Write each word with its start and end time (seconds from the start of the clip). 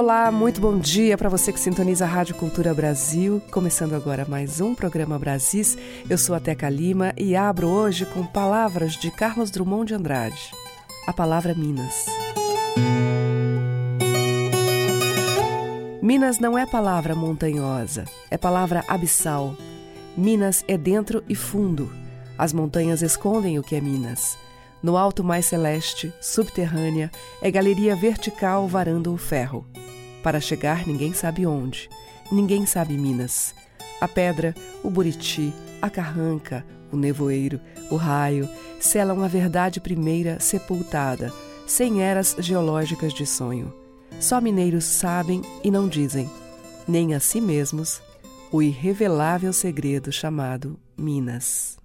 Olá, 0.00 0.30
muito 0.30 0.60
bom 0.60 0.78
dia 0.78 1.18
para 1.18 1.28
você 1.28 1.52
que 1.52 1.58
sintoniza 1.58 2.04
a 2.04 2.08
Rádio 2.08 2.36
Cultura 2.36 2.72
Brasil. 2.72 3.42
Começando 3.50 3.94
agora 3.94 4.24
mais 4.24 4.60
um 4.60 4.72
programa 4.72 5.18
Brasis. 5.18 5.76
Eu 6.08 6.16
sou 6.16 6.36
a 6.36 6.40
Teca 6.40 6.70
Lima 6.70 7.12
e 7.16 7.34
abro 7.34 7.66
hoje 7.66 8.06
com 8.06 8.24
palavras 8.24 8.92
de 8.92 9.10
Carlos 9.10 9.50
Drummond 9.50 9.88
de 9.88 9.94
Andrade. 9.94 10.52
A 11.04 11.12
palavra 11.12 11.52
Minas. 11.52 12.06
Minas 16.00 16.38
não 16.38 16.56
é 16.56 16.64
palavra 16.64 17.16
montanhosa, 17.16 18.04
é 18.30 18.38
palavra 18.38 18.84
abissal. 18.86 19.56
Minas 20.16 20.64
é 20.68 20.78
dentro 20.78 21.24
e 21.28 21.34
fundo. 21.34 21.92
As 22.38 22.52
montanhas 22.52 23.02
escondem 23.02 23.58
o 23.58 23.64
que 23.64 23.74
é 23.74 23.80
Minas. 23.80 24.38
No 24.80 24.96
alto 24.96 25.24
mais 25.24 25.46
celeste, 25.46 26.12
subterrânea, 26.20 27.10
é 27.42 27.50
galeria 27.50 27.96
vertical 27.96 28.68
varando 28.68 29.12
o 29.12 29.16
ferro. 29.16 29.66
Para 30.22 30.40
chegar, 30.40 30.86
ninguém 30.86 31.12
sabe 31.12 31.46
onde. 31.46 31.88
Ninguém 32.30 32.66
sabe 32.66 32.96
Minas. 32.98 33.54
A 34.00 34.06
pedra, 34.06 34.54
o 34.82 34.90
buriti, 34.90 35.52
a 35.80 35.88
carranca, 35.88 36.64
o 36.92 36.96
nevoeiro, 36.96 37.60
o 37.90 37.96
raio, 37.96 38.48
selam 38.80 39.22
a 39.22 39.28
verdade 39.28 39.80
primeira 39.80 40.38
sepultada, 40.40 41.32
sem 41.66 42.02
eras 42.02 42.36
geológicas 42.38 43.12
de 43.12 43.26
sonho. 43.26 43.72
Só 44.20 44.40
mineiros 44.40 44.84
sabem 44.84 45.42
e 45.62 45.70
não 45.70 45.88
dizem, 45.88 46.30
nem 46.86 47.14
a 47.14 47.20
si 47.20 47.40
mesmos, 47.40 48.00
o 48.50 48.62
irrevelável 48.62 49.52
segredo 49.52 50.10
chamado 50.10 50.78
Minas. 50.96 51.77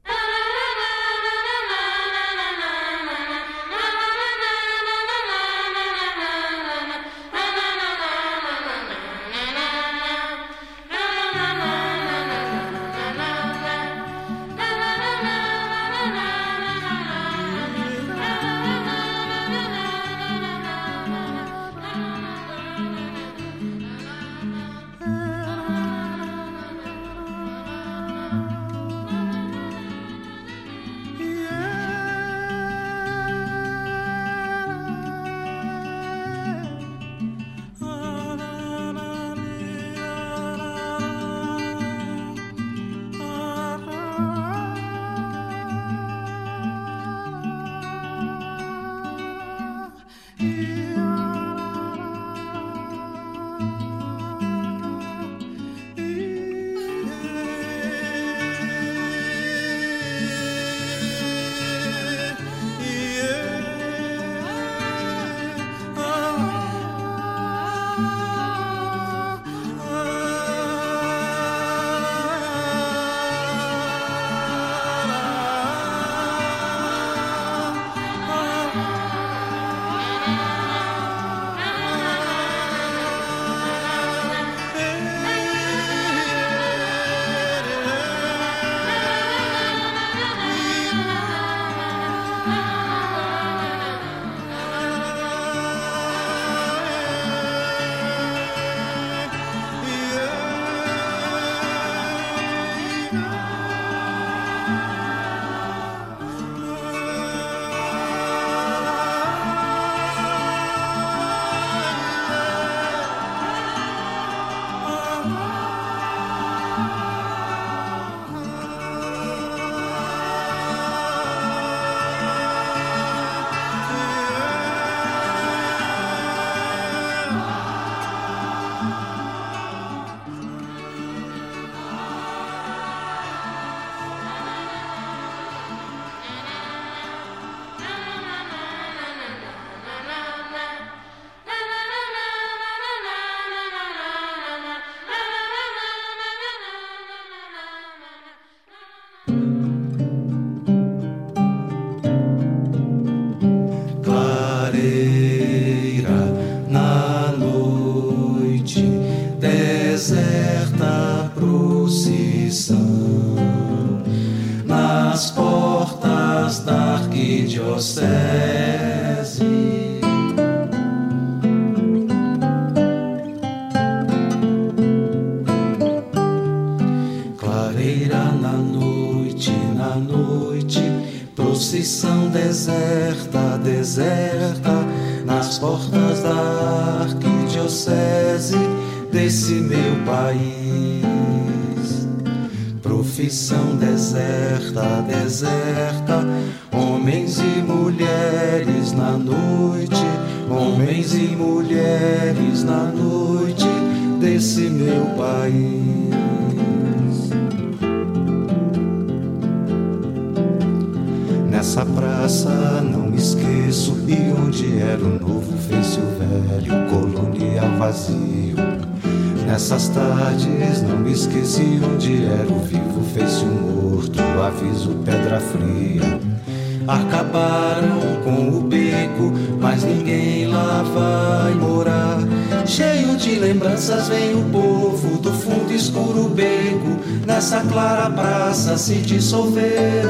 Acabaram 227.04 228.00
com 228.24 228.58
o 228.58 228.62
beco, 228.62 229.34
mas 229.60 229.84
ninguém 229.84 230.48
lá 230.48 230.84
vai 230.84 231.54
morar. 231.54 232.20
Cheio 232.66 233.18
de 233.18 233.36
lembranças 233.36 234.08
vem 234.08 234.34
o 234.36 234.44
povo 234.46 235.18
do 235.18 235.32
fundo 235.34 235.72
escuro 235.74 236.30
beco, 236.30 236.98
nessa 237.28 237.60
clara 237.62 238.10
praça 238.10 238.78
se 238.78 238.96
dissolver. 238.96 240.06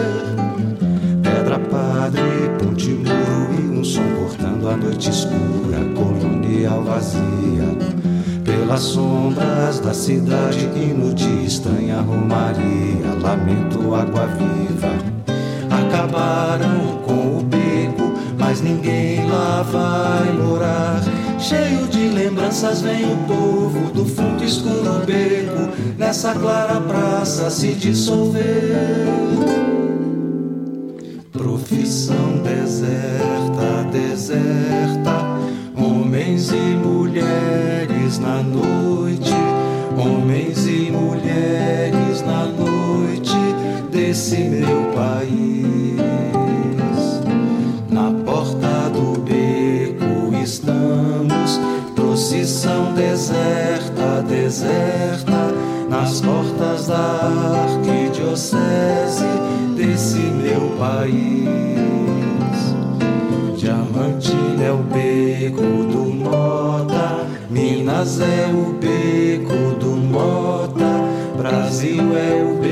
Pedra 1.24 1.58
padre, 1.60 2.22
ponte 2.60 2.90
muro 2.90 3.54
e 3.60 3.80
um 3.80 3.84
som 3.84 4.04
cortando 4.20 4.70
a 4.70 4.78
noite 4.78 5.10
escura, 5.10 5.80
colonial 5.96 6.84
vazia. 6.84 7.76
Pelas 8.46 8.82
sombras 8.82 9.80
da 9.80 9.96
cidade, 9.96 10.70
hino 10.76 11.12
de 11.14 11.44
estranha 11.44 12.02
romaria, 12.02 13.14
lamento 13.20 13.96
água 13.96 14.28
viva 14.28 15.13
acabaram 15.94 16.98
com 17.06 17.38
o 17.38 17.44
beco, 17.44 18.14
mas 18.38 18.62
ninguém 18.62 19.30
lá 19.30 19.62
vai 19.62 20.34
morar. 20.34 21.02
Cheio 21.40 21.88
de 21.88 22.08
lembranças 22.10 22.82
vem 22.82 23.06
o 23.06 23.18
povo 23.28 23.92
do 23.94 24.06
fundo 24.06 24.44
escuro 24.44 25.06
beco, 25.06 25.72
nessa 25.98 26.34
clara 26.34 26.82
praça 26.82 27.50
se 27.52 27.74
dissolver. 27.74 28.42
Profissão 31.32 32.42
deserta, 32.44 33.84
deserta, 33.92 35.12
homens 35.78 36.52
e 36.52 36.56
mulheres 36.56 38.18
na 38.18 38.42
noite, 38.42 39.34
homens 39.96 40.66
e 40.66 40.92
mulheres 40.92 42.22
na 42.26 42.46
noite 42.46 43.23
desse 44.14 44.38
meu 44.38 44.92
país. 44.94 45.64
procissão 51.96 52.94
deserta, 52.94 54.22
deserta, 54.28 55.52
nas 55.90 56.22
portas 56.22 56.88
da 56.88 57.22
arquidiocese 57.64 59.26
desse 59.76 60.20
meu 60.20 60.78
país. 60.78 61.34
Diamantina 63.58 64.64
é 64.64 64.72
o 64.72 64.78
beco 64.78 65.62
do 65.92 66.14
Mota, 66.14 67.26
Minas 67.50 68.20
é 68.20 68.48
o 68.54 68.74
beco 68.74 69.76
do 69.80 69.96
Mota, 69.98 71.02
Brasil 71.36 72.16
é 72.16 72.44
o 72.44 72.54
beco 72.56 72.60
do 72.60 72.63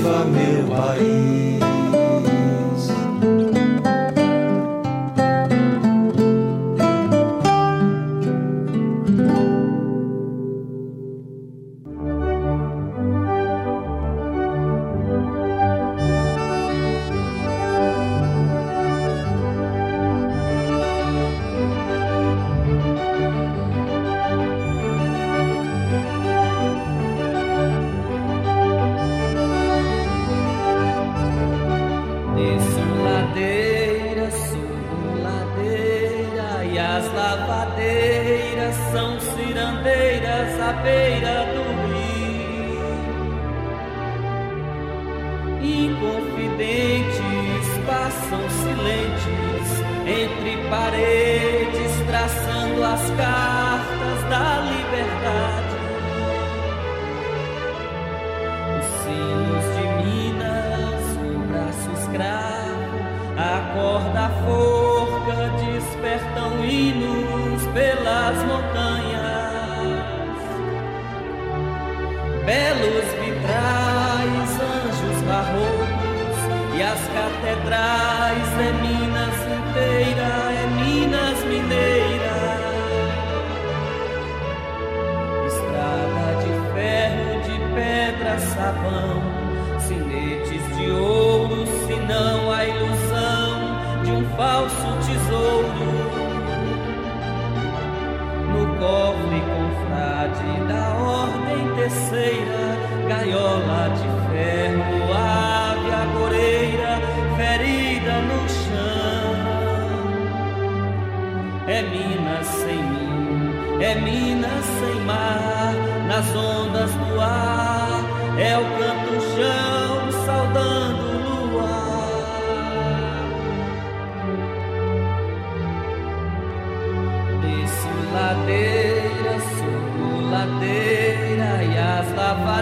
viva 0.00 0.24
meu 0.24 0.64
país. 0.76 1.49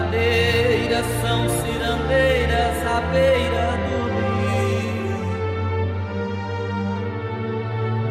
cirandeiras 0.09 1.05
são 1.21 1.47
cirandeiras 1.61 2.77
à 2.87 3.01
beira 3.11 3.77
do 3.85 3.99
rio. 4.17 5.19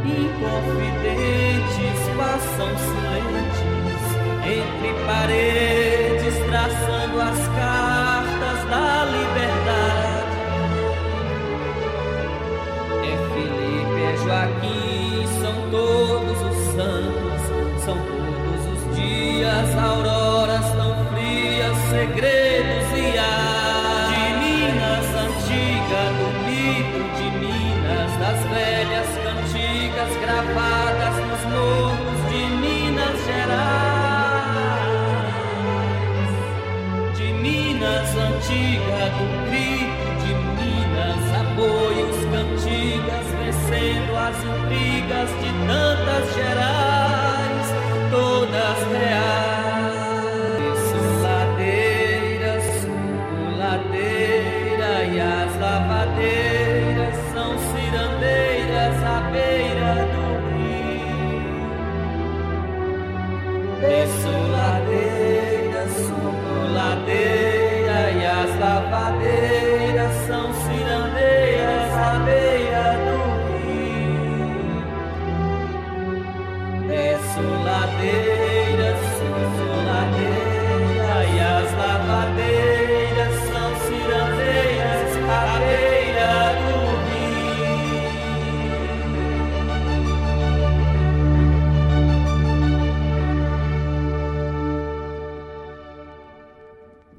Inconfidentes 0.07 2.01
passam 2.17 2.71
silentes 2.79 4.03
entre 4.47 4.91
paredes, 5.07 6.37
traçando 6.49 7.17
as 7.21 7.41
cartas 7.49 8.59
da 8.71 8.89
liberdade. 9.07 10.37
É 13.03 13.15
Felipe, 13.35 14.01
é 14.03 14.17
Joaquim, 14.25 15.27
são 15.41 15.57
todos 15.71 16.39
os 16.43 16.59
santos, 16.75 17.41
são 17.85 17.97
todos 17.97 18.63
os 18.73 18.97
dias 18.97 19.69
auroras. 19.77 20.28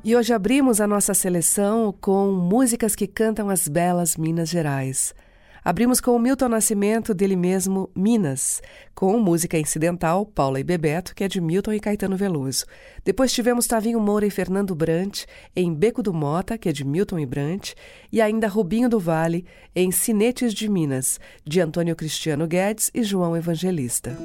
E 0.02 0.16
hoje 0.16 0.34
abrimos 0.34 0.80
a 0.80 0.88
nossa 0.88 1.14
seleção 1.14 1.94
com 2.00 2.32
músicas 2.32 2.96
que 2.96 3.06
cantam 3.06 3.50
as 3.50 3.68
belas 3.68 4.16
Minas 4.16 4.50
Gerais. 4.50 5.14
Abrimos 5.62 6.00
com 6.00 6.16
o 6.16 6.20
Milton 6.20 6.48
Nascimento, 6.48 7.14
dele 7.14 7.36
mesmo, 7.36 7.90
Minas, 7.94 8.62
com 8.96 9.20
música 9.20 9.60
incidental, 9.60 10.26
Paula 10.26 10.58
e 10.58 10.64
Bebeto, 10.64 11.14
que 11.14 11.26
é 11.26 11.28
de 11.28 11.42
Milton 11.42 11.74
e 11.74 11.82
Caetano 11.82 12.16
Veloso. 12.16 12.66
Depois 13.04 13.34
tivemos 13.34 13.68
Tavinho 13.68 14.00
Moura 14.00 14.26
e 14.26 14.30
Fernando 14.30 14.74
Brant, 14.74 15.26
em 15.54 15.74
Beco 15.74 16.02
do 16.02 16.14
Mota, 16.14 16.58
que 16.58 16.70
é 16.70 16.72
de 16.72 16.86
Milton 16.86 17.20
e 17.20 17.26
Brant, 17.26 17.74
e 18.10 18.22
ainda 18.22 18.48
Rubinho 18.48 18.88
do 18.88 19.02
Vale, 19.02 19.46
em 19.76 19.92
Cinetes 19.92 20.54
de 20.54 20.70
Minas, 20.70 21.20
de 21.44 21.60
Antônio 21.60 21.96
Cristiano 21.96 22.48
Guedes 22.48 22.90
e 22.94 23.04
João 23.04 23.36
Evangelista. 23.36 24.18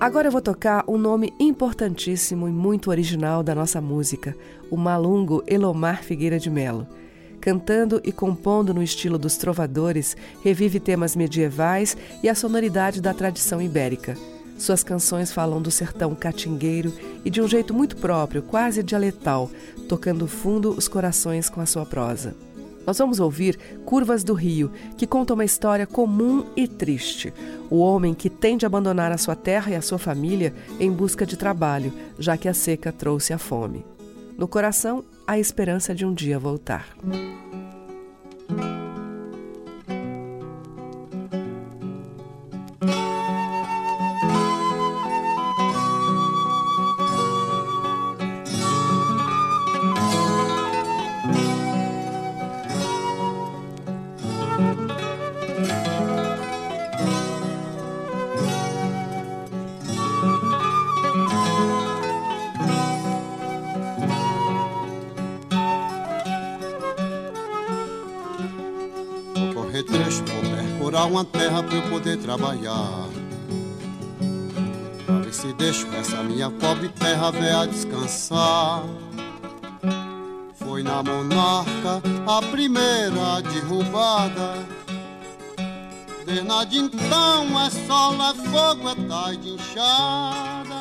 Agora 0.00 0.28
eu 0.28 0.32
vou 0.32 0.40
tocar 0.40 0.82
um 0.88 0.96
nome 0.96 1.30
importantíssimo 1.38 2.48
e 2.48 2.50
muito 2.50 2.88
original 2.88 3.42
da 3.42 3.54
nossa 3.54 3.82
música, 3.82 4.34
o 4.70 4.76
malungo 4.78 5.44
Elomar 5.46 6.02
Figueira 6.02 6.38
de 6.38 6.48
Melo. 6.48 6.86
Cantando 7.38 8.00
e 8.02 8.10
compondo 8.10 8.72
no 8.72 8.82
estilo 8.82 9.18
dos 9.18 9.36
trovadores, 9.36 10.16
revive 10.42 10.80
temas 10.80 11.14
medievais 11.14 11.98
e 12.22 12.30
a 12.30 12.34
sonoridade 12.34 13.02
da 13.02 13.12
tradição 13.12 13.60
ibérica. 13.60 14.16
Suas 14.56 14.82
canções 14.82 15.32
falam 15.32 15.60
do 15.60 15.70
sertão 15.70 16.14
catingueiro 16.14 16.94
e 17.22 17.28
de 17.28 17.42
um 17.42 17.46
jeito 17.46 17.74
muito 17.74 17.94
próprio, 17.98 18.40
quase 18.40 18.82
dialetal, 18.82 19.50
tocando 19.86 20.26
fundo 20.26 20.70
os 20.70 20.88
corações 20.88 21.50
com 21.50 21.60
a 21.60 21.66
sua 21.66 21.84
prosa. 21.84 22.34
Nós 22.86 22.98
vamos 22.98 23.20
ouvir 23.20 23.58
Curvas 23.84 24.24
do 24.24 24.34
Rio, 24.34 24.70
que 24.96 25.06
conta 25.06 25.34
uma 25.34 25.44
história 25.44 25.86
comum 25.86 26.44
e 26.56 26.66
triste. 26.66 27.32
O 27.68 27.78
homem 27.78 28.14
que 28.14 28.30
tem 28.30 28.56
de 28.56 28.66
abandonar 28.66 29.12
a 29.12 29.18
sua 29.18 29.36
terra 29.36 29.72
e 29.72 29.74
a 29.76 29.82
sua 29.82 29.98
família 29.98 30.54
em 30.78 30.90
busca 30.90 31.24
de 31.26 31.36
trabalho, 31.36 31.92
já 32.18 32.36
que 32.36 32.48
a 32.48 32.54
seca 32.54 32.90
trouxe 32.90 33.32
a 33.32 33.38
fome. 33.38 33.84
No 34.36 34.48
coração, 34.48 35.04
a 35.26 35.38
esperança 35.38 35.94
de 35.94 36.04
um 36.04 36.14
dia 36.14 36.38
voltar. 36.38 36.86
Uma 71.04 71.24
terra 71.24 71.62
pra 71.62 71.76
eu 71.76 71.82
poder 71.88 72.18
trabalhar. 72.18 73.08
Pra 75.06 75.14
ver 75.16 75.34
se 75.34 75.52
deixo 75.54 75.86
essa 75.94 76.22
minha 76.22 76.50
pobre 76.50 76.88
terra 76.88 77.30
véia 77.30 77.66
descansar. 77.66 78.82
Foi 80.54 80.82
na 80.82 81.02
monarca 81.02 82.02
a 82.26 82.42
primeira 82.50 83.40
derrubada. 83.42 84.80
Desde 86.26 86.78
então 86.78 87.60
é 87.60 87.70
sol, 87.70 88.14
é 88.14 88.34
fogo, 88.34 88.88
é 88.88 88.94
tais 89.08 89.40
de 89.40 89.48
inchada. 89.50 90.80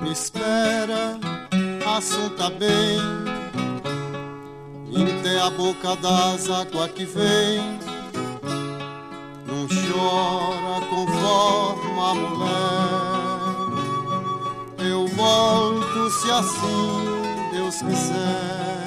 Me 0.00 0.12
espera 0.12 1.18
assunto 1.96 2.36
tá 2.36 2.50
bem. 2.50 2.98
Até 5.20 5.40
a 5.40 5.50
boca 5.50 5.94
das 5.96 6.48
águas 6.48 6.90
que 6.92 7.04
vem 7.04 7.78
Não 9.46 9.68
chora 9.68 10.80
conforme 10.86 12.00
a 12.00 12.14
mulher. 12.14 12.48
Eu 14.90 15.06
volto 15.08 16.10
se 16.10 16.30
assim 16.30 17.50
Deus 17.52 17.82
quiser 17.82 18.77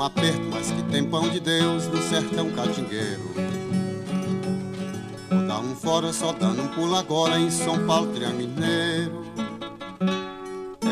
um 0.00 0.02
aperto, 0.02 0.40
mas 0.50 0.70
que 0.70 0.82
tem 0.84 1.04
pão 1.04 1.28
de 1.28 1.38
Deus 1.38 1.86
no 1.86 2.02
sertão 2.02 2.50
catingueiro. 2.52 3.20
Vou 5.28 5.46
dar 5.46 5.60
um 5.60 5.76
fora 5.76 6.10
só 6.10 6.32
dando 6.32 6.62
um 6.62 6.68
pulo 6.68 6.96
agora 6.96 7.38
em 7.38 7.50
São 7.50 7.86
Paulo, 7.86 8.10
Triamineiro. 8.14 9.26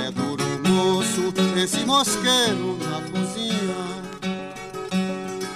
É 0.05 0.11
duro 0.11 0.45
moço 0.69 1.33
esse 1.57 1.87
mosqueiro 1.87 2.77
na 2.91 3.01
cozinha. 3.11 3.77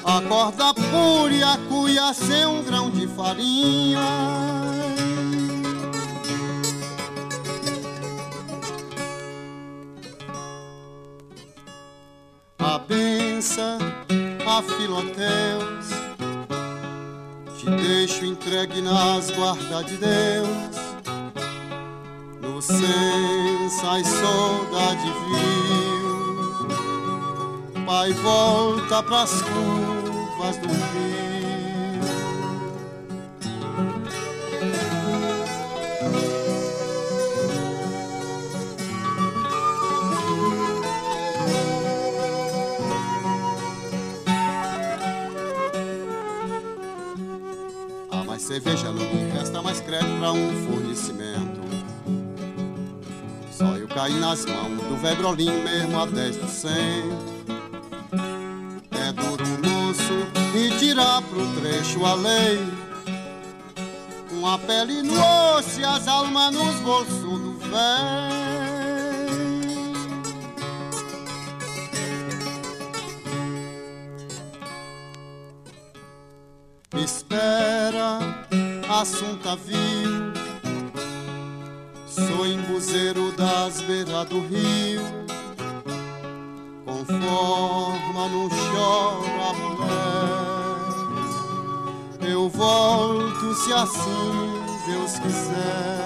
Acorda 0.02 0.72
pura 0.72 1.34
e 1.34 1.68
cuia 1.68 2.14
sem 2.14 2.46
um 2.46 2.62
grão 2.64 2.90
de 2.90 3.06
farinha. 3.08 4.00
A 14.46 14.62
filoteus. 14.62 15.88
Te 17.58 17.68
deixo 17.70 18.24
entregue 18.24 18.80
nas 18.80 19.30
guardas 19.32 19.86
de 19.86 19.96
Deus. 19.96 20.76
No 22.40 22.62
sensa 22.62 23.98
e 23.98 24.04
saudade 24.04 25.12
viu. 25.26 26.68
Pai 27.84 28.12
volta 28.12 29.02
pras 29.02 29.42
curvas 29.42 30.56
do 30.58 30.68
rio. 30.68 31.41
Cerveja 48.52 48.92
não 48.92 49.02
me 49.06 49.30
resta 49.30 49.62
mais 49.62 49.80
crédito 49.80 50.18
para 50.18 50.32
um 50.32 50.66
fornecimento. 50.66 51.62
Só 53.50 53.76
eu 53.78 53.88
caí 53.88 54.12
nas 54.12 54.44
mãos 54.44 54.82
do 54.82 54.96
Vebrolim 54.98 55.50
mesmo 55.62 55.98
a 55.98 56.06
10%. 56.06 56.36
É 58.90 59.12
duro 59.12 59.44
moço 59.66 60.26
e 60.54 60.70
tirar 60.78 61.22
pro 61.22 61.46
trecho 61.60 62.04
a 62.04 62.14
lei. 62.14 62.60
Com 64.28 64.46
a 64.46 64.58
pele 64.58 65.02
no 65.02 65.14
osso 65.56 65.80
e 65.80 65.84
as 65.84 66.06
almas 66.06 66.52
nos 66.52 66.74
bolsos 66.80 67.22
do 67.22 67.58
velho. 67.58 68.31
Assunta 79.12 79.54
vil. 79.56 80.32
Sou 82.06 82.46
embuzeiro 82.46 83.30
das 83.32 83.82
beiras 83.82 84.26
do 84.28 84.40
rio, 84.40 85.02
com 86.86 87.04
forma 87.04 88.28
não 88.28 88.48
chora 88.48 89.52
mulher. 89.58 89.92
Eu 92.30 92.48
volto 92.48 93.54
se 93.54 93.72
assim 93.72 94.62
Deus 94.86 95.18
quiser. 95.18 96.01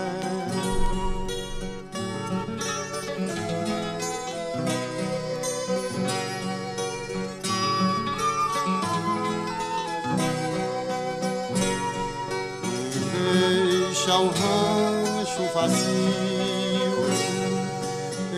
Vazio, 15.56 17.06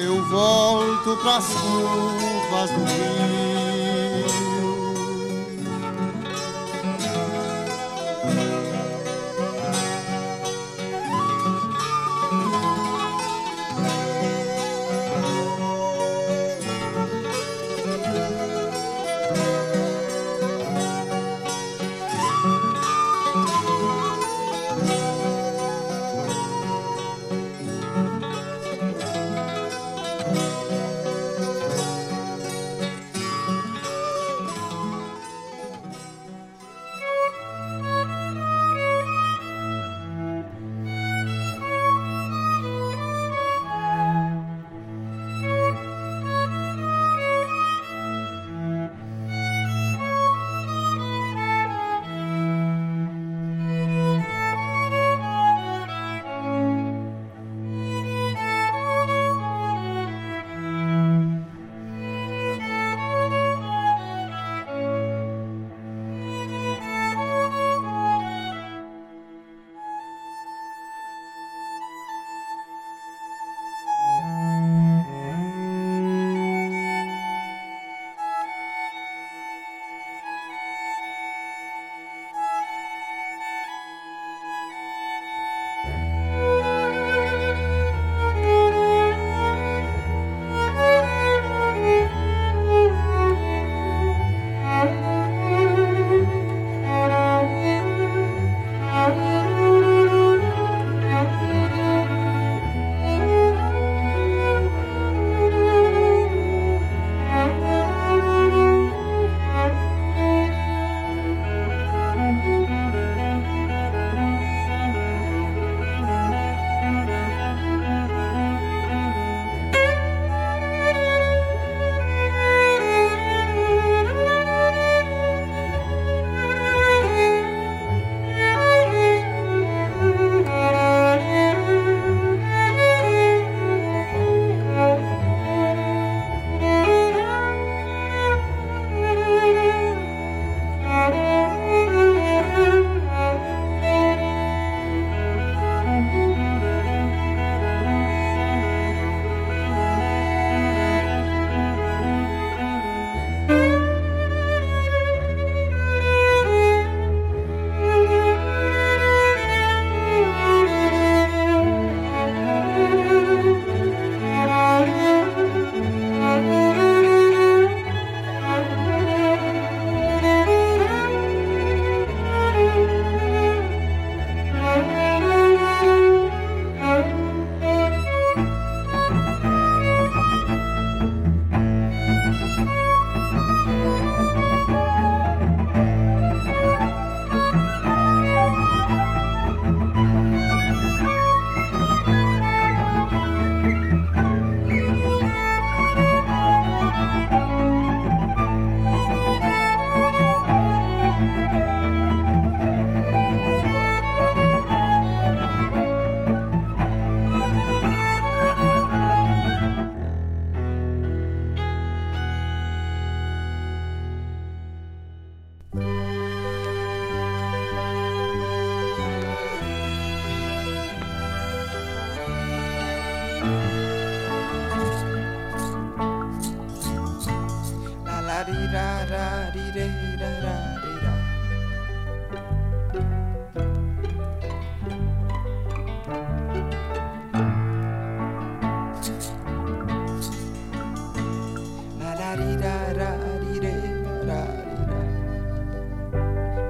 eu 0.00 0.24
volto 0.28 1.16
pras 1.20 1.46
curvas 1.46 2.70
do 2.70 2.84
rio. 2.84 3.37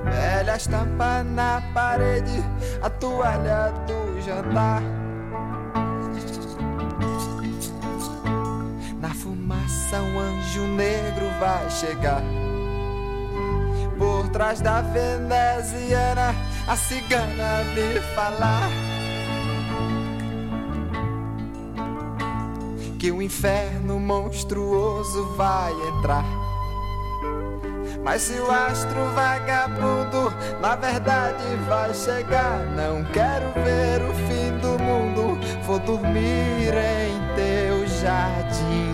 Velhas 0.05 0.62
estampa 0.62 1.23
na 1.23 1.62
parede, 1.75 2.45
a 2.83 2.91
toalha 2.91 3.73
do 3.87 4.21
jantar. 4.21 4.83
Na 9.01 9.11
fumaça, 9.11 10.01
um 10.01 10.19
anjo 10.19 10.62
negro 10.62 11.08
vai 11.38 11.70
chegar. 11.70 12.22
Por 13.96 14.29
trás 14.29 14.61
da 14.61 14.81
veneziana, 14.81 16.35
a 16.66 16.77
cigana 16.77 17.64
me 17.74 18.01
falar. 18.14 18.70
Que 22.98 23.11
o 23.12 23.22
inferno 23.22 23.98
monstruoso 23.98 25.24
vai 25.37 25.72
entrar. 25.88 26.24
Mas 28.03 28.22
se 28.22 28.33
o 28.35 28.51
astro 28.51 29.05
vagabundo 29.14 30.33
na 30.61 30.77
verdade 30.77 31.44
vai 31.68 31.92
chegar, 31.92 32.61
não 32.77 33.05
quero 33.12 33.53
ver 33.62 34.03
o 34.03 34.14
fim 34.14 34.57
do 34.59 34.83
mundo, 34.83 35.38
vou 35.64 35.79
dormir 35.79 36.72
em 36.74 37.37
teu 37.37 37.87
jardim. 37.87 38.88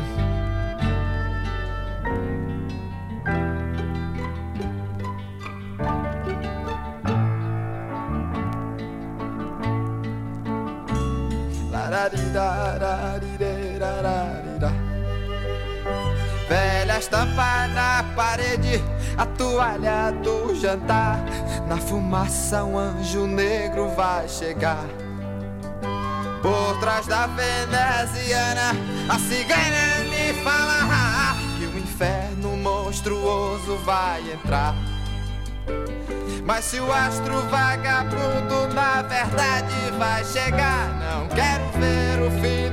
Estampa 17.24 17.66
na 17.68 18.04
parede, 18.14 18.82
a 19.16 19.24
toalha 19.24 20.12
do 20.22 20.54
jantar. 20.54 21.18
Na 21.66 21.76
fumaça, 21.76 22.62
um 22.64 22.78
anjo 22.78 23.26
negro 23.26 23.88
vai 23.96 24.28
chegar. 24.28 24.84
Por 26.42 26.78
trás 26.78 27.06
da 27.06 27.26
veneziana, 27.26 28.72
a 29.08 29.18
cigana 29.18 30.04
me 30.10 30.34
fala 30.42 31.37
que 31.58 31.64
o 31.64 31.78
inferno 31.78 32.56
monstruoso 32.56 33.78
vai 33.78 34.20
entrar. 34.30 34.74
Mas 36.44 36.66
se 36.66 36.78
o 36.78 36.92
astro 36.92 37.40
vagabundo 37.48 38.74
na 38.74 39.00
verdade 39.00 39.74
vai 39.98 40.22
chegar, 40.26 40.88
não 41.00 41.26
quero 41.28 41.64
ver 41.78 42.20
o 42.20 42.30
fim 42.42 42.63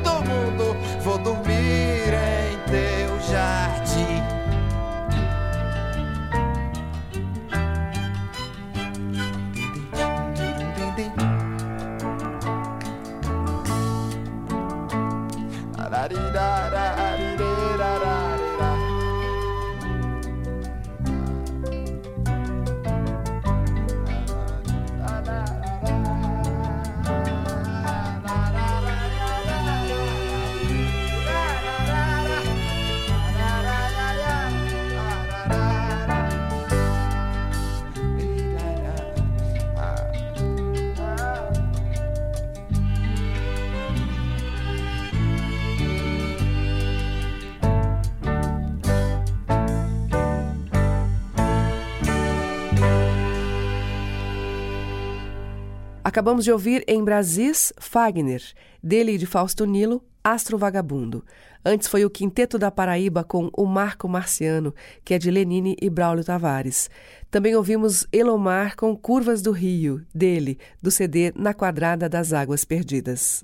Acabamos 56.12 56.44
de 56.44 56.52
ouvir 56.52 56.84
em 56.90 57.02
Brasis 57.02 57.72
Fagner, 57.80 58.44
dele 58.84 59.14
e 59.14 59.18
de 59.18 59.26
Fausto 59.26 59.64
Nilo, 59.64 60.04
Astro 60.22 60.58
Vagabundo. 60.58 61.24
Antes 61.64 61.88
foi 61.88 62.04
o 62.04 62.10
Quinteto 62.10 62.60
da 62.60 62.70
Paraíba 62.70 63.24
com 63.24 63.50
O 63.54 63.66
Marco 63.66 64.10
Marciano, 64.10 64.76
que 65.06 65.14
é 65.14 65.18
de 65.18 65.32
Lenine 65.32 65.78
e 65.82 65.90
Braulio 65.90 66.26
Tavares. 66.26 66.90
Também 67.32 67.56
ouvimos 67.56 68.06
Elomar 68.12 68.76
com 68.76 68.94
Curvas 68.94 69.42
do 69.42 69.54
Rio, 69.54 70.06
dele, 70.14 70.60
do 70.82 70.92
CD 70.92 71.32
Na 71.34 71.54
Quadrada 71.54 72.10
das 72.10 72.34
Águas 72.34 72.66
Perdidas. 72.66 73.42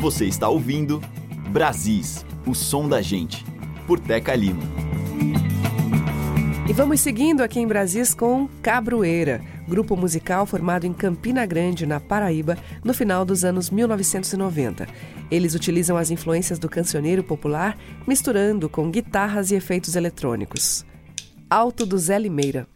Você 0.00 0.24
está 0.24 0.48
ouvindo 0.48 1.02
Brasis, 1.50 2.24
o 2.46 2.54
som 2.54 2.88
da 2.88 3.02
gente, 3.02 3.44
por 3.86 4.00
Teca 4.00 4.34
Lima. 4.34 4.62
E 6.68 6.72
vamos 6.74 7.00
seguindo 7.00 7.40
aqui 7.40 7.58
em 7.58 7.66
Brasis 7.66 8.12
com 8.12 8.46
Cabroeira, 8.60 9.40
grupo 9.66 9.96
musical 9.96 10.44
formado 10.44 10.86
em 10.86 10.92
Campina 10.92 11.46
Grande, 11.46 11.86
na 11.86 11.98
Paraíba, 11.98 12.58
no 12.84 12.92
final 12.92 13.24
dos 13.24 13.42
anos 13.42 13.70
1990. 13.70 14.86
Eles 15.30 15.54
utilizam 15.54 15.96
as 15.96 16.10
influências 16.10 16.58
do 16.58 16.68
cancioneiro 16.68 17.24
popular, 17.24 17.74
misturando 18.06 18.68
com 18.68 18.90
guitarras 18.90 19.50
e 19.50 19.54
efeitos 19.54 19.96
eletrônicos. 19.96 20.84
Alto 21.48 21.86
do 21.86 21.96
Zé 21.96 22.18
Limeira. 22.18 22.66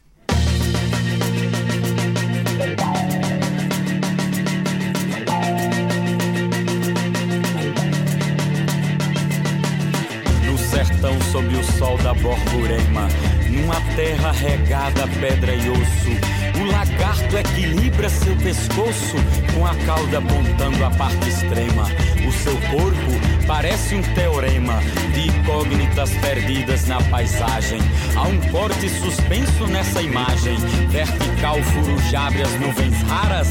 Sol 11.78 11.96
da 11.98 12.14
Borborema 12.14 13.08
numa 13.48 13.80
terra 13.94 14.32
regada 14.32 15.06
pedra 15.20 15.54
e 15.54 15.68
osso. 15.70 16.61
O 16.61 16.64
lagarto 16.70 17.37
equilibra 17.37 18.08
seu 18.08 18.37
pescoço 18.37 19.16
com 19.54 19.66
a 19.66 19.74
cauda 19.87 20.18
apontando 20.18 20.85
a 20.85 20.90
parte 20.90 21.28
extrema. 21.28 21.85
O 22.26 22.32
seu 22.32 22.54
corpo 22.70 23.46
parece 23.46 23.94
um 23.94 24.02
teorema 24.14 24.80
de 25.14 25.28
incógnitas 25.28 26.11
perdidas 26.16 26.87
na 26.87 27.00
paisagem. 27.02 27.80
Há 28.16 28.22
um 28.22 28.40
corte 28.50 28.88
suspenso 28.88 29.66
nessa 29.66 30.02
imagem, 30.02 30.56
vertical 30.88 31.62
furujabre 31.62 32.42
as 32.42 32.52
nuvens 32.61 33.02
raras, 33.02 33.48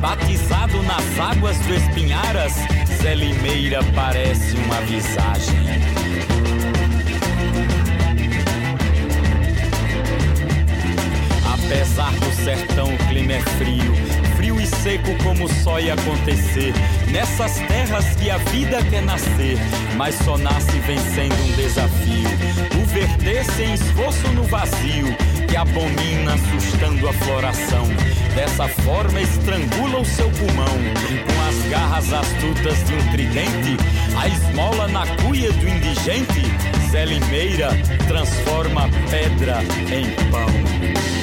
batizado 0.00 0.82
nas 0.82 1.18
águas 1.18 1.58
do 1.58 1.74
Espinharas. 1.74 2.54
Zé 3.02 3.14
Limeira 3.14 3.80
parece 3.94 4.56
uma 4.56 4.80
visagem. 4.82 6.03
Apesar 11.74 12.12
do 12.12 12.32
sertão, 12.44 12.94
o 12.94 12.98
clima 13.08 13.32
é 13.32 13.40
frio. 13.40 13.92
Frio 14.36 14.60
e 14.60 14.66
seco 14.66 15.12
como 15.24 15.48
só 15.48 15.80
ia 15.80 15.94
acontecer. 15.94 16.72
Nessas 17.10 17.58
terras 17.66 18.14
que 18.14 18.30
a 18.30 18.36
vida 18.38 18.80
quer 18.84 19.02
nascer, 19.02 19.58
mas 19.96 20.14
só 20.14 20.38
nasce 20.38 20.78
vencendo 20.78 21.34
um 21.34 21.52
desafio. 21.56 22.28
O 22.80 22.86
verter 22.86 23.44
sem 23.56 23.74
esforço 23.74 24.28
no 24.28 24.44
vazio, 24.44 25.16
que 25.48 25.56
abomina 25.56 26.34
assustando 26.34 27.08
a 27.08 27.12
floração. 27.12 27.88
Dessa 28.36 28.68
forma 28.68 29.20
estrangula 29.20 29.98
o 29.98 30.04
seu 30.04 30.30
pulmão, 30.30 30.64
com 30.66 31.48
as 31.48 31.70
garras 31.70 32.12
astutas 32.12 32.84
de 32.84 32.94
um 32.94 33.10
tridente, 33.10 33.76
a 34.16 34.28
esmola 34.28 34.86
na 34.86 35.04
cuia 35.24 35.52
do 35.52 35.68
indigente. 35.68 36.44
Zé 36.92 37.04
Limeira 37.04 37.70
transforma 38.06 38.88
pedra 39.10 39.60
em 39.90 40.30
pão. 40.30 41.13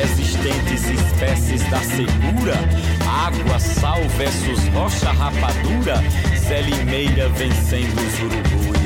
Existentes 0.00 0.84
espécies 0.84 1.62
da 1.70 1.78
secura, 1.80 2.56
água, 3.06 3.58
sal 3.58 4.00
versus 4.16 4.66
rocha, 4.74 5.10
rapadura, 5.10 6.02
Zé 6.46 6.60
Limeira 6.62 7.28
vencendo 7.30 8.00
os 8.00 8.20
urubus. 8.20 8.76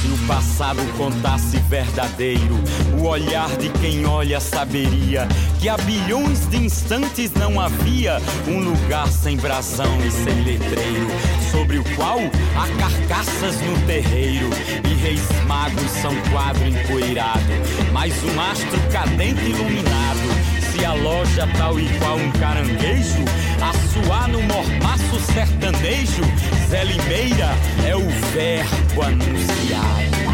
Se 0.00 0.08
o 0.08 0.26
passado 0.26 0.80
contasse 0.96 1.58
verdadeiro, 1.68 2.58
o 2.98 3.06
olhar 3.06 3.48
de 3.56 3.68
quem 3.68 4.06
olha 4.06 4.40
saberia 4.40 5.28
que 5.60 5.68
há 5.68 5.76
bilhões 5.78 6.46
de 6.48 6.58
instantes 6.58 7.32
não 7.32 7.60
havia 7.60 8.20
um 8.46 8.60
lugar 8.60 9.08
sem 9.08 9.36
brasão 9.36 9.98
e 10.04 10.10
sem 10.10 10.44
letreiro, 10.44 11.06
sobre 11.54 11.78
o 11.78 11.84
qual 11.94 12.18
há 12.18 12.66
carcaças 12.80 13.60
no 13.60 13.80
terreiro 13.86 14.50
e 14.90 14.94
reis 14.94 15.22
magos 15.46 15.90
são 16.02 16.12
quadro 16.32 16.66
empoeirado, 16.66 17.40
mais 17.92 18.12
um 18.24 18.40
astro 18.40 18.80
cadente 18.90 19.40
iluminado 19.44 20.64
se 20.72 20.84
a 20.84 20.92
loja 20.94 21.48
tal 21.56 21.78
e 21.78 21.88
qual 22.00 22.16
um 22.16 22.32
caranguejo, 22.32 23.24
a 23.62 23.72
suar 23.88 24.28
no 24.28 24.42
mormaço 24.42 25.20
sertanejo, 25.32 26.22
Zé 26.68 26.82
Limeira 26.82 27.50
é 27.86 27.94
o 27.94 28.08
verbo 28.32 29.02
anunciado. 29.02 30.33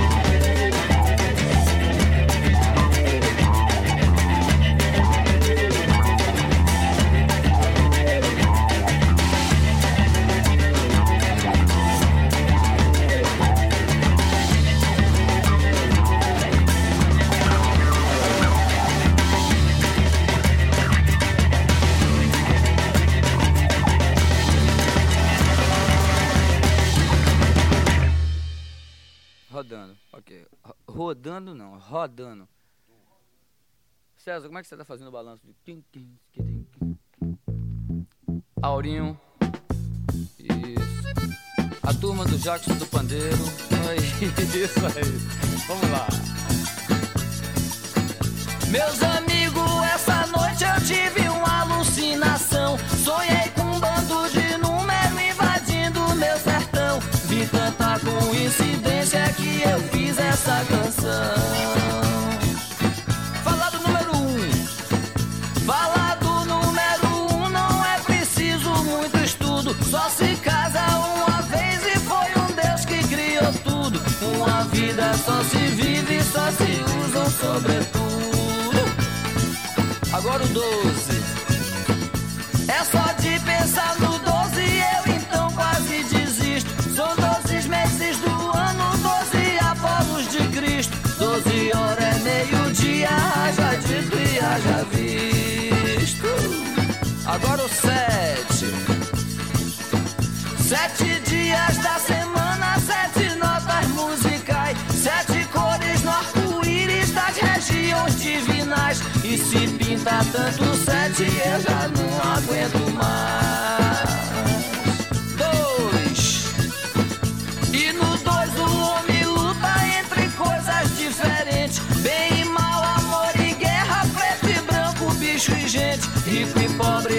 Rodando 31.10 31.54
não, 31.56 31.76
rodando. 31.76 32.48
César, 34.16 34.46
como 34.46 34.58
é 34.58 34.62
que 34.62 34.68
você 34.68 34.74
está 34.76 34.84
fazendo 34.84 35.08
o 35.08 35.10
balanço. 35.10 35.42
Aurinho. 38.62 39.18
Isso. 40.38 41.80
A 41.82 41.92
turma 41.94 42.24
do 42.24 42.38
Jackson 42.38 42.76
do 42.76 42.86
Pandeiro. 42.86 43.42
Isso 44.54 44.86
aí. 44.86 45.02
Vamos 45.66 45.90
lá. 45.90 46.06
Meus 48.70 49.02
amigos, 49.02 49.84
essa 49.92 50.26
noite 50.28 50.62
eu 50.62 50.86
tive 50.86 51.28
uma 51.28 51.62
alucinação. 51.62 52.78
Sonhei 53.04 53.50
com 53.56 53.62
um 53.62 53.80
bando 53.80 54.30
de 54.30 54.56
número 54.58 55.20
invadindo 55.20 56.14
meu 56.14 56.38
tanta 57.46 57.98
coincidência 58.00 59.32
que 59.36 59.62
eu 59.62 59.80
fiz 59.90 60.18
essa 60.18 60.64
canção. 60.68 61.34
Fala 63.44 63.70
do 63.70 63.78
número 63.78 64.16
um. 64.16 65.64
Fala 65.64 66.14
do 66.16 66.44
número 66.44 67.08
um, 67.34 67.48
não 67.48 67.84
é 67.84 67.98
preciso 68.00 68.70
muito 68.84 69.16
estudo. 69.18 69.76
Só 69.84 70.08
se 70.08 70.36
casa 70.36 70.80
uma 70.98 71.42
vez 71.42 71.80
e 71.86 71.98
foi 72.00 72.42
um 72.42 72.52
Deus 72.54 72.84
que 72.84 73.02
criou 73.08 73.52
tudo. 73.64 74.00
Uma 74.36 74.64
vida 74.64 75.12
só 75.14 75.42
se 75.44 75.58
vive, 75.58 76.22
só 76.24 76.50
se 76.52 76.82
usa 77.04 77.20
um 77.20 77.30
sobretudo. 77.30 78.00
Agora 80.12 80.44
o 80.44 80.48
doze. 80.48 81.19
Agora 97.30 97.62
o 97.62 97.68
sete. 97.68 98.66
Sete 100.68 101.20
dias 101.30 101.76
da 101.78 101.96
semana, 102.00 102.76
sete 102.80 103.36
notas 103.36 103.86
musicais, 103.94 104.76
sete 104.92 105.44
cores 105.52 106.02
no 106.02 106.10
arco-íris 106.10 107.12
das 107.12 107.36
regiões 107.36 108.20
divinais. 108.20 109.00
E 109.22 109.38
se 109.38 109.68
pinta 109.78 110.24
tanto 110.32 110.74
sete, 110.84 111.22
eu 111.22 111.60
já 111.60 111.88
não 111.94 112.32
aguento 112.32 112.90
mais. 112.96 113.89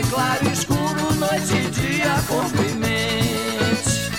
Claro 0.10 0.52
escuro, 0.52 1.14
noite 1.16 1.56
e 1.56 1.70
dia, 1.70 2.22
corpo 2.28 2.62
e 2.62 2.74
mente. 2.74 4.12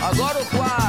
Agora 0.00 0.40
o 0.40 0.46
quatro. 0.46 0.81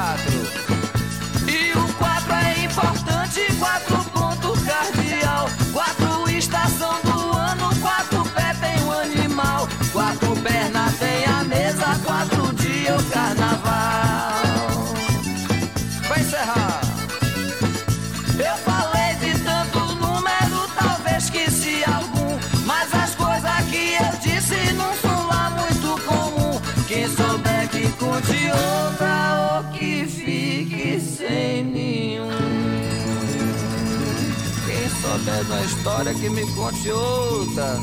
Da 35.25 35.63
história 35.63 36.13
que 36.13 36.29
me 36.29 36.41
conte 36.53 36.91
outra. 36.91 37.77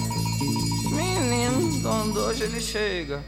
Menino, 0.90 1.81
quando 1.81 2.18
hoje 2.18 2.44
ele 2.44 2.61
chega. 2.61 3.24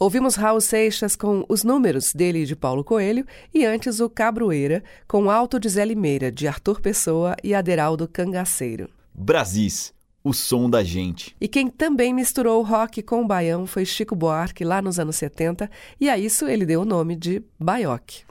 Ouvimos 0.00 0.34
Raul 0.34 0.60
Seixas 0.60 1.14
com 1.14 1.44
Os 1.48 1.62
Números, 1.62 2.12
dele 2.12 2.42
e 2.42 2.44
de 2.44 2.56
Paulo 2.56 2.82
Coelho, 2.82 3.24
e 3.54 3.64
antes 3.64 4.00
o 4.00 4.10
Cabroeira, 4.10 4.82
com 5.06 5.30
Alto 5.30 5.60
de 5.60 5.68
Zé 5.68 5.84
Limeira, 5.84 6.32
de 6.32 6.48
Arthur 6.48 6.80
Pessoa 6.80 7.36
e 7.44 7.54
Aderaldo 7.54 8.08
Cangaceiro. 8.08 8.90
Brasis, 9.14 9.94
o 10.24 10.32
som 10.32 10.68
da 10.68 10.82
gente. 10.82 11.36
E 11.40 11.46
quem 11.46 11.70
também 11.70 12.12
misturou 12.12 12.60
o 12.60 12.64
rock 12.64 13.00
com 13.02 13.22
o 13.22 13.26
baião 13.26 13.64
foi 13.64 13.84
Chico 13.84 14.16
Buarque, 14.16 14.64
lá 14.64 14.82
nos 14.82 14.98
anos 14.98 15.14
70, 15.14 15.70
e 16.00 16.10
a 16.10 16.18
isso 16.18 16.48
ele 16.48 16.66
deu 16.66 16.80
o 16.80 16.84
nome 16.84 17.14
de 17.14 17.44
Baioque. 17.60 18.22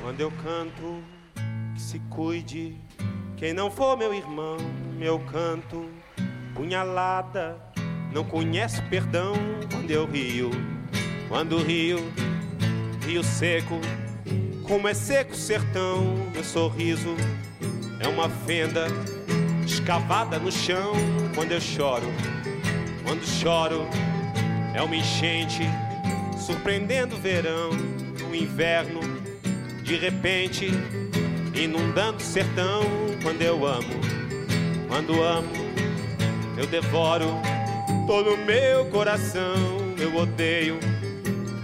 Quando 0.00 0.20
eu 0.20 0.30
canto, 0.42 1.02
se 1.80 1.98
cuide. 2.10 2.76
Quem 3.36 3.54
não 3.54 3.70
for 3.70 3.96
meu 3.96 4.12
irmão, 4.12 4.58
meu 4.96 5.18
canto, 5.18 5.88
punhalada, 6.54 7.56
não 8.12 8.22
conhece 8.22 8.82
perdão. 8.82 9.32
Quando 9.70 9.90
eu 9.90 10.06
rio, 10.06 10.50
quando 11.28 11.56
rio, 11.62 11.98
rio 13.06 13.24
seco, 13.24 13.80
como 14.62 14.86
é 14.86 14.94
seco 14.94 15.32
o 15.32 15.36
sertão. 15.36 16.04
Meu 16.32 16.44
sorriso 16.44 17.16
é 17.98 18.06
uma 18.06 18.28
fenda 18.28 18.86
escavada 19.64 20.38
no 20.38 20.52
chão. 20.52 20.92
Quando 21.34 21.52
eu 21.52 21.60
choro, 21.60 22.06
quando 23.04 23.24
choro, 23.24 23.88
é 24.74 24.82
uma 24.82 24.94
enchente 24.94 25.62
surpreendendo 26.38 27.16
o 27.16 27.18
verão, 27.18 27.70
o 28.30 28.34
inverno 28.34 29.00
de 29.82 29.96
repente 29.96 30.70
inundando 31.54 32.18
o 32.18 32.20
sertão 32.20 32.82
quando 33.22 33.42
eu 33.42 33.66
amo, 33.66 34.00
quando 34.88 35.22
amo, 35.22 35.48
eu 36.56 36.66
devoro 36.66 37.26
todo 38.06 38.34
o 38.34 38.38
meu 38.38 38.86
coração, 38.86 39.54
eu 39.98 40.16
odeio, 40.16 40.78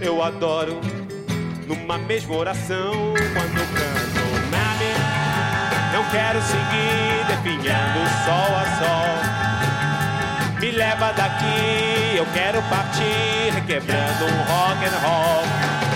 eu 0.01 0.23
adoro, 0.23 0.79
numa 1.67 1.97
mesma 1.97 2.35
oração 2.35 2.91
quando 3.33 3.57
eu 3.57 3.67
canto, 3.75 4.21
mami, 4.51 4.93
não 5.93 6.03
quero 6.09 6.41
seguir 6.41 7.25
definhando 7.27 7.99
sol 8.25 8.55
a 8.55 8.65
sol. 8.79 9.37
Me 10.59 10.71
leva 10.71 11.11
daqui, 11.13 12.15
eu 12.17 12.25
quero 12.33 12.61
partir, 12.63 13.53
requebrando 13.53 14.25
um 14.25 14.37
rock 14.43 14.85
and 14.85 14.97
roll. 15.05 15.86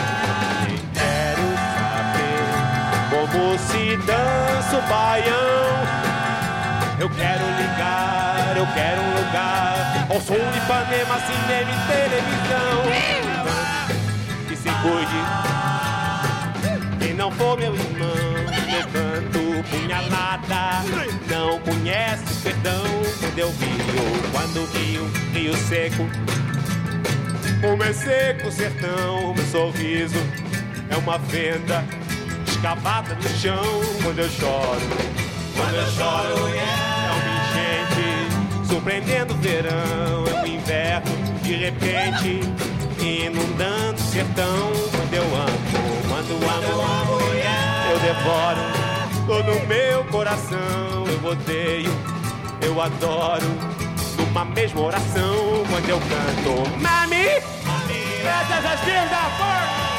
Quero 4.11 4.19
saber 4.19 4.19
como 4.19 4.61
se 4.61 4.71
dança 4.71 4.77
o 4.77 4.81
baião. 4.89 6.01
Eu 6.99 7.09
quero 7.09 7.45
ligar, 7.57 8.53
eu 8.57 8.67
quero 8.73 9.01
um 9.01 9.13
lugar 9.15 10.07
ao 10.09 10.21
som 10.21 10.33
de 10.33 10.57
Ipanema, 10.57 11.19
cinema 11.21 11.71
e 11.71 11.77
televisão. 11.87 12.83
Que 14.47 14.55
se 14.55 14.69
cuide, 14.81 15.21
quem 16.99 17.13
não 17.13 17.31
for 17.31 17.57
meu 17.57 17.73
irmão, 17.73 18.07
meu 18.69 18.83
canto 18.87 19.63
punhalada. 19.69 20.83
Não 21.29 21.59
conhece 21.59 22.23
perdão 22.43 22.83
quando 23.19 23.39
eu 23.39 23.49
rio, 23.49 24.31
quando 24.31 24.65
rio, 24.73 25.09
rio 25.33 25.55
seco. 25.55 26.07
Como 27.61 27.83
é 27.83 27.93
seco 27.93 28.47
o 28.47 28.51
sertão, 28.51 29.33
meu 29.33 29.45
sorriso 29.45 30.19
é 30.89 30.97
uma 30.97 31.17
venda 31.17 31.83
escavada 32.61 33.15
no 33.15 33.29
chão 33.29 33.63
quando 34.03 34.19
eu 34.19 34.29
choro. 34.29 34.81
Quando 35.55 35.75
eu 35.75 35.87
choro, 35.87 36.47
é 36.55 37.09
uma 37.11 37.33
enchente. 37.41 38.67
Surpreendendo 38.67 39.33
o 39.33 39.37
verão, 39.37 40.25
é 40.27 40.43
o 40.43 40.47
inverno 40.47 41.11
de 41.41 41.53
repente 41.55 42.41
inundando 42.99 43.99
o 43.99 44.03
sertão. 44.03 44.71
Quando 44.91 45.13
eu 45.13 45.23
amo, 45.23 45.57
quando 46.07 46.33
amo, 46.33 47.19
eu 47.89 47.99
devoro. 47.99 48.61
Todo 49.25 49.57
o 49.57 49.67
meu 49.67 50.03
coração, 50.05 51.07
eu 51.07 51.31
odeio, 51.31 51.91
eu 52.61 52.79
adoro. 52.79 53.57
Numa 54.17 54.45
mesma 54.45 54.81
oração 54.81 55.63
quando 55.67 55.89
eu 55.89 55.99
canto 55.99 56.79
Mami, 56.79 57.25
essas 58.23 58.65
as 58.65 59.09
da 59.09 59.29
porta 59.37 59.90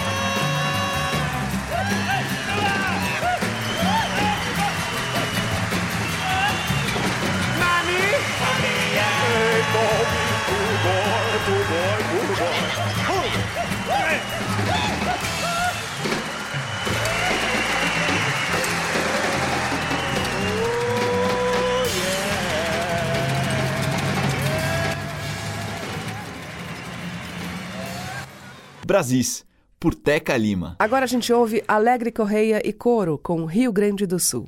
Brasis, 28.92 29.46
por 29.80 29.94
Teca 29.94 30.36
Lima. 30.36 30.76
Agora 30.78 31.04
a 31.04 31.08
gente 31.08 31.32
ouve 31.32 31.64
Alegre 31.66 32.12
Correia 32.12 32.60
e 32.62 32.74
Coro 32.74 33.16
com 33.16 33.46
Rio 33.46 33.72
Grande 33.72 34.06
do 34.06 34.20
Sul. 34.20 34.46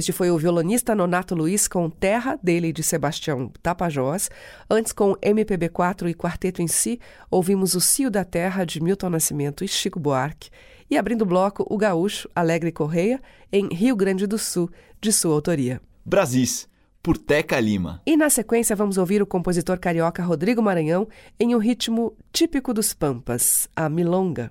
Este 0.00 0.12
foi 0.12 0.30
o 0.30 0.38
violonista 0.38 0.94
Nonato 0.94 1.34
Luiz 1.34 1.68
com 1.68 1.90
Terra, 1.90 2.38
dele 2.42 2.72
de 2.72 2.82
Sebastião 2.82 3.52
Tapajós. 3.62 4.30
Antes, 4.70 4.94
com 4.94 5.14
MPB4 5.16 6.08
e 6.08 6.14
quarteto 6.14 6.62
em 6.62 6.66
si, 6.66 6.98
ouvimos 7.30 7.74
O 7.74 7.82
Cio 7.82 8.10
da 8.10 8.24
Terra, 8.24 8.64
de 8.64 8.82
Milton 8.82 9.10
Nascimento 9.10 9.62
e 9.62 9.68
Chico 9.68 10.00
Buarque. 10.00 10.48
E 10.88 10.96
abrindo 10.96 11.20
o 11.20 11.26
bloco, 11.26 11.66
o 11.68 11.76
gaúcho 11.76 12.30
Alegre 12.34 12.72
Correia, 12.72 13.20
em 13.52 13.68
Rio 13.68 13.94
Grande 13.94 14.26
do 14.26 14.38
Sul, 14.38 14.70
de 15.02 15.12
sua 15.12 15.34
autoria. 15.34 15.82
Brasis, 16.02 16.66
por 17.02 17.18
Teca 17.18 17.60
Lima. 17.60 18.00
E 18.06 18.16
na 18.16 18.30
sequência 18.30 18.74
vamos 18.74 18.96
ouvir 18.96 19.20
o 19.20 19.26
compositor 19.26 19.78
carioca 19.78 20.22
Rodrigo 20.22 20.62
Maranhão 20.62 21.06
em 21.38 21.54
um 21.54 21.58
ritmo 21.58 22.16
típico 22.32 22.72
dos 22.72 22.94
Pampas, 22.94 23.68
a 23.76 23.86
milonga. 23.90 24.50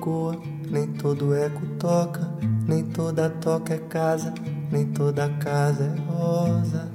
Ecoa, 0.00 0.40
nem 0.70 0.86
todo 0.86 1.34
eco 1.34 1.66
toca, 1.78 2.26
nem 2.66 2.82
toda 2.84 3.28
toca 3.28 3.74
é 3.74 3.78
casa, 3.78 4.32
nem 4.72 4.86
toda 4.86 5.28
casa 5.28 5.84
é 5.84 6.10
rosa, 6.10 6.90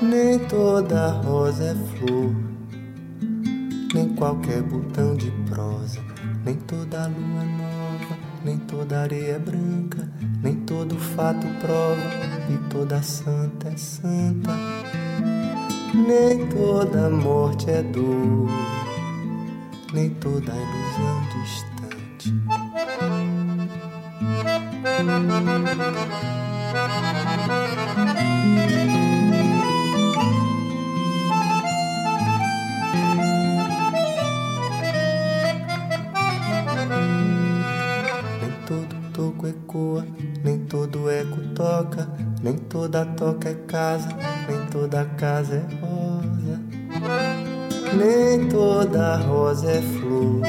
nem 0.00 0.38
toda 0.38 1.08
rosa 1.08 1.64
é 1.64 1.74
flor, 1.74 2.32
nem 3.92 4.14
qualquer 4.14 4.62
botão 4.62 5.16
de 5.16 5.32
prosa, 5.50 6.00
nem 6.44 6.54
toda 6.54 7.08
lua 7.08 7.42
é 7.42 7.56
nova, 7.56 8.18
nem 8.44 8.58
toda 8.58 9.00
areia 9.00 9.32
é 9.32 9.38
branca, 9.40 10.08
nem 10.42 10.54
todo 10.54 10.96
fato 10.96 11.46
prova, 11.60 12.02
e 12.48 12.56
toda 12.68 13.02
santa 13.02 13.68
é 13.68 13.76
santa, 13.76 14.52
nem 15.92 16.46
toda 16.46 17.10
morte 17.10 17.68
é 17.68 17.82
dor, 17.82 18.48
nem 19.94 20.10
toda 20.10 20.52
ilusão 20.52 21.22
distante. 21.30 22.34
Nem 38.40 38.52
todo 38.66 38.96
toco 39.12 39.46
ecoa, 39.46 40.04
nem 40.42 40.58
todo 40.66 41.08
eco 41.08 41.40
toca, 41.54 42.08
nem 42.42 42.56
toda 42.58 43.06
toca 43.06 43.48
é 43.48 43.54
casa, 43.54 44.08
nem 44.48 44.66
toda 44.66 45.04
casa 45.04 45.54
é 45.54 45.74
rosa, 45.80 46.13
nem 47.96 48.48
toda 48.48 49.16
rosa 49.16 49.70
é 49.70 49.82
flor, 49.82 50.40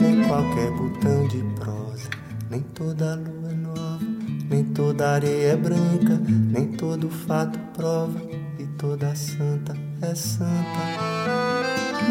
nem 0.00 0.24
qualquer 0.26 0.70
botão 0.72 1.26
de 1.28 1.42
prosa, 1.58 2.10
nem 2.50 2.60
toda 2.60 3.16
lua 3.16 3.50
é 3.50 3.54
nova, 3.54 4.00
nem 4.48 4.64
toda 4.64 5.10
areia 5.10 5.52
é 5.52 5.56
branca, 5.56 6.20
nem 6.26 6.72
todo 6.72 7.08
fato 7.10 7.58
prova, 7.76 8.20
e 8.58 8.66
toda 8.78 9.14
santa 9.14 9.74
é 10.02 10.14
santa, 10.14 10.80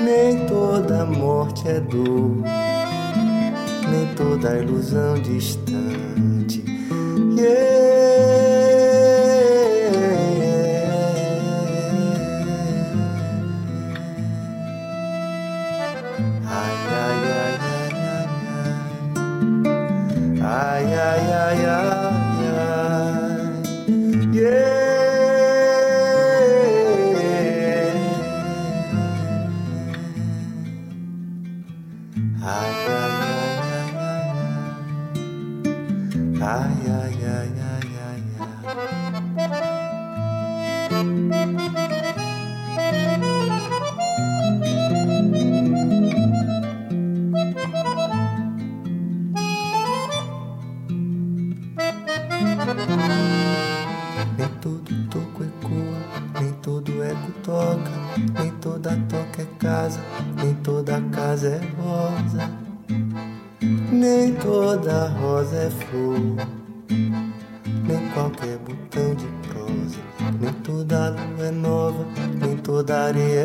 nem 0.03 0.45
toda 0.45 1.05
morte 1.05 1.67
é 1.67 1.79
dor 1.79 2.43
nem 3.89 4.05
toda 4.15 4.57
ilusão 4.57 5.15
distante. 5.15 5.68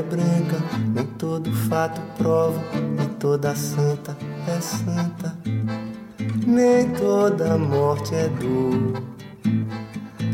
Branca, 0.05 0.63
nem 0.95 1.05
todo 1.19 1.51
fato 1.69 2.01
prova, 2.17 2.61
nem 2.97 3.09
toda 3.19 3.55
santa 3.55 4.17
é 4.47 4.61
santa, 4.61 5.37
nem 6.47 6.89
toda 6.91 7.59
morte 7.59 8.15
é 8.15 8.29
dor 8.29 9.03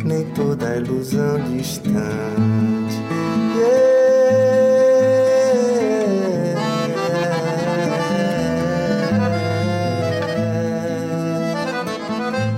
nem 0.05 0.25
toda 0.33 0.77
ilusão 0.77 1.39
distante. 1.57 1.91
Yeah. 3.57 3.91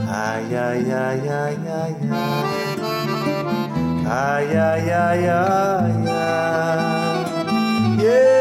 Ai, 0.09 0.57
ai, 0.57 0.93
ai, 0.93 1.29
ai, 1.29 1.59
ai, 1.69 1.97
ai. 2.11 2.43
Ai, 4.05 4.57
ai, 4.57 4.91
ai, 4.91 5.29
Yeah. 8.03 8.32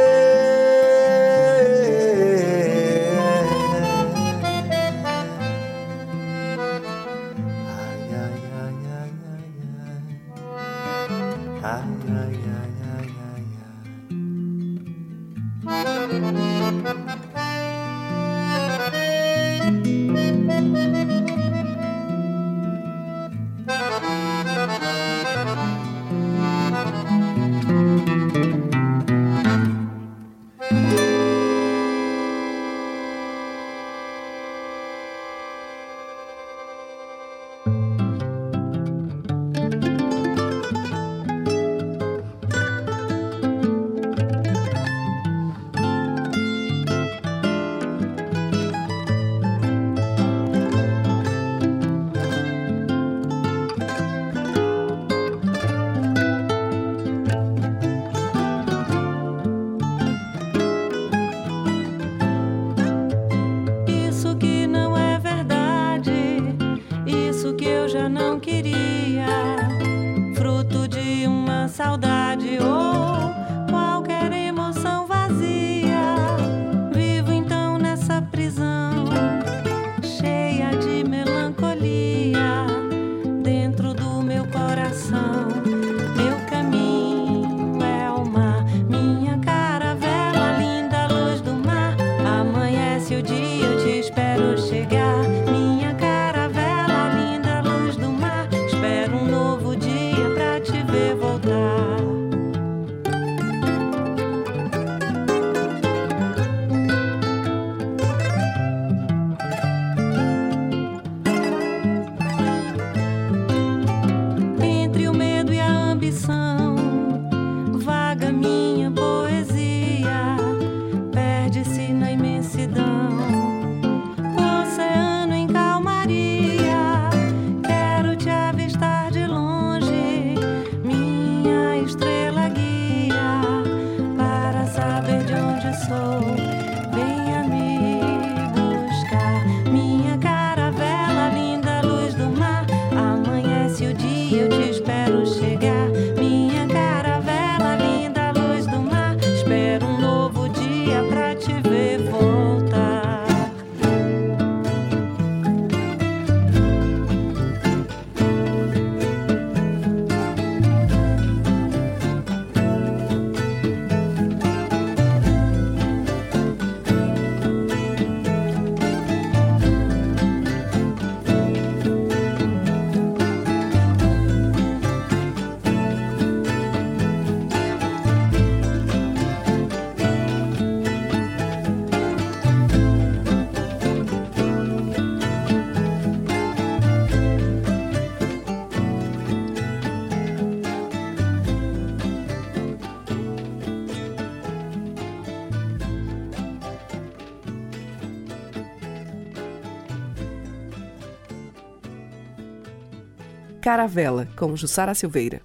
Caravela, 203.62 204.28
com 204.36 204.56
Jussara 204.56 204.96
Silveira. 204.96 205.40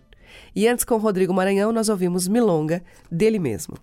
E 0.54 0.66
antes, 0.66 0.84
com 0.84 0.96
Rodrigo 0.96 1.34
Maranhão, 1.34 1.70
nós 1.70 1.90
ouvimos 1.90 2.26
Milonga, 2.26 2.82
dele 3.10 3.38
mesmo. 3.38 3.76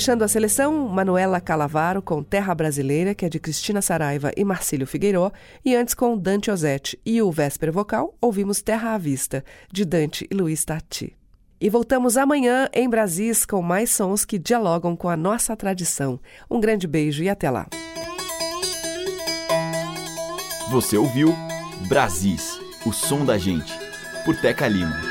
Fechando 0.00 0.24
a 0.24 0.28
seleção, 0.28 0.88
Manuela 0.88 1.42
Calavaro 1.42 2.00
com 2.00 2.22
Terra 2.22 2.54
Brasileira, 2.54 3.14
que 3.14 3.26
é 3.26 3.28
de 3.28 3.38
Cristina 3.38 3.82
Saraiva 3.82 4.32
e 4.34 4.42
Marcílio 4.42 4.86
Figueiró, 4.86 5.30
e 5.62 5.76
antes 5.76 5.92
com 5.92 6.16
Dante 6.16 6.50
Ozette 6.50 6.98
e 7.04 7.20
o 7.20 7.30
Vésper 7.30 7.70
Vocal, 7.70 8.14
ouvimos 8.18 8.62
Terra 8.62 8.94
à 8.94 8.96
Vista, 8.96 9.44
de 9.70 9.84
Dante 9.84 10.26
e 10.30 10.34
Luiz 10.34 10.64
Tati. 10.64 11.14
E 11.60 11.68
voltamos 11.68 12.16
amanhã 12.16 12.66
em 12.72 12.88
Brasis 12.88 13.44
com 13.44 13.60
mais 13.60 13.90
sons 13.90 14.24
que 14.24 14.38
dialogam 14.38 14.96
com 14.96 15.10
a 15.10 15.18
nossa 15.18 15.54
tradição. 15.54 16.18
Um 16.50 16.60
grande 16.60 16.86
beijo 16.86 17.22
e 17.22 17.28
até 17.28 17.50
lá. 17.50 17.66
Você 20.70 20.96
ouviu 20.96 21.34
Brasis, 21.90 22.58
o 22.86 22.92
som 22.94 23.22
da 23.22 23.36
gente, 23.36 23.78
por 24.24 24.34
Teca 24.34 24.66
Lima. 24.66 25.09